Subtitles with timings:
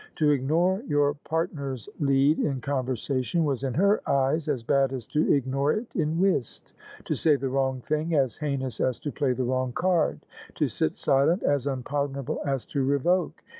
[0.15, 5.05] To ig nore your partner's lead in conversation was in her eyes as bad as
[5.09, 6.73] to ignore it in whist:
[7.05, 10.21] to say the wrong thing, as heinous as to play the wrong card:
[10.55, 13.43] to sit silent, as unpardon able as to revoke.